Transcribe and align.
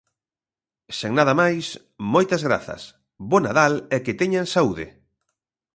Sen 0.97 1.11
nada 1.19 1.33
máis, 1.41 1.65
moitas 2.13 2.41
grazas, 2.47 2.81
bo 3.29 3.37
Nadal 3.45 3.73
e 3.95 3.97
que 4.05 4.17
teñan 4.21 4.47
saúde. 4.55 4.87